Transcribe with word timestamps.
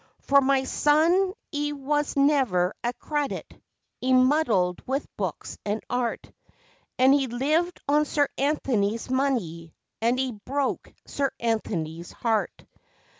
For 0.21 0.41
my 0.41 0.63
son 0.63 1.31
'e 1.53 1.73
was 1.73 2.17
never 2.17 2.73
a 2.83 2.91
credit: 2.93 3.53
'e 4.03 4.11
muddled 4.13 4.81
with 4.87 5.05
books 5.15 5.59
and 5.63 5.79
art, 5.91 6.31
And 6.97 7.13
'e 7.13 7.27
lived 7.27 7.79
on 7.87 8.05
Sir 8.05 8.27
Anthony's 8.35 9.11
money 9.11 9.75
and 10.01 10.19
'e 10.19 10.31
broke 10.43 10.91
Sir 11.05 11.29
Anthony's 11.39 12.11
heart. 12.11 12.65